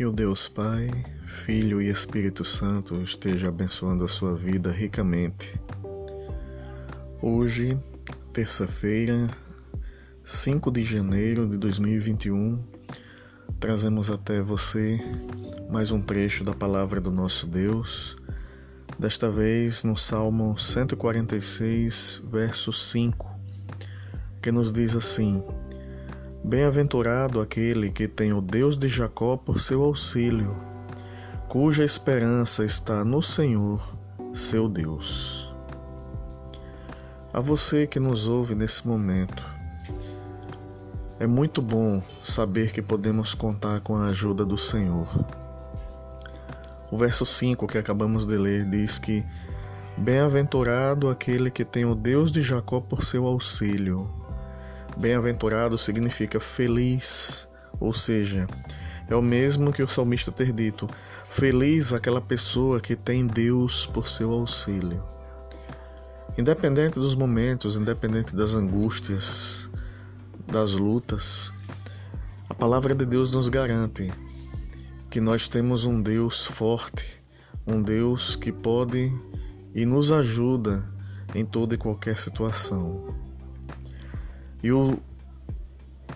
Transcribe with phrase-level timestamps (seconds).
[0.00, 0.88] Que o Deus Pai,
[1.26, 5.60] Filho e Espírito Santo esteja abençoando a sua vida ricamente.
[7.20, 7.78] Hoje,
[8.32, 9.28] terça-feira,
[10.24, 12.64] 5 de janeiro de 2021,
[13.58, 14.98] trazemos até você
[15.68, 18.16] mais um trecho da palavra do nosso Deus,
[18.98, 23.36] desta vez no Salmo 146, verso 5,
[24.40, 25.44] que nos diz assim:
[26.42, 30.56] Bem-aventurado aquele que tem o Deus de Jacó por seu auxílio,
[31.46, 33.94] cuja esperança está no Senhor,
[34.32, 35.54] seu Deus.
[37.30, 39.44] A você que nos ouve nesse momento,
[41.18, 45.06] é muito bom saber que podemos contar com a ajuda do Senhor.
[46.90, 49.22] O verso 5 que acabamos de ler diz que
[49.98, 54.19] Bem-aventurado aquele que tem o Deus de Jacó por seu auxílio,
[55.00, 57.48] Bem-aventurado significa feliz,
[57.80, 58.46] ou seja,
[59.08, 60.86] é o mesmo que o salmista ter dito:
[61.26, 65.02] feliz aquela pessoa que tem Deus por seu auxílio.
[66.36, 69.70] Independente dos momentos, independente das angústias,
[70.46, 71.50] das lutas,
[72.46, 74.12] a palavra de Deus nos garante
[75.08, 77.24] que nós temos um Deus forte,
[77.66, 79.10] um Deus que pode
[79.74, 80.86] e nos ajuda
[81.34, 83.29] em toda e qualquer situação.
[84.62, 84.98] E o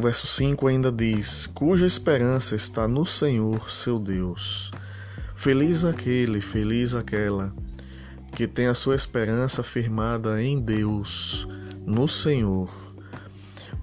[0.00, 4.70] verso 5 ainda diz: Cuja esperança está no Senhor, seu Deus.
[5.34, 7.54] Feliz aquele, feliz aquela
[8.34, 11.46] que tem a sua esperança firmada em Deus,
[11.86, 12.72] no Senhor.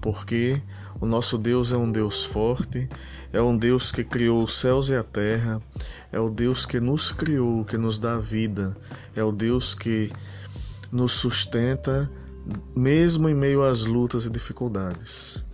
[0.00, 0.60] Porque
[1.00, 2.88] o nosso Deus é um Deus forte,
[3.32, 5.60] é um Deus que criou os céus e a terra,
[6.12, 8.76] é o Deus que nos criou, que nos dá vida,
[9.16, 10.12] é o Deus que
[10.90, 12.10] nos sustenta
[12.74, 15.44] mesmo em meio às lutas e dificuldades.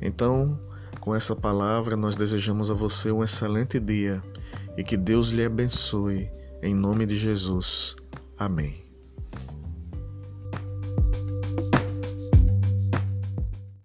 [0.00, 0.58] Então,
[1.00, 4.22] com essa palavra, nós desejamos a você um excelente dia
[4.76, 6.30] e que Deus lhe abençoe.
[6.62, 7.94] Em nome de Jesus.
[8.38, 8.83] Amém.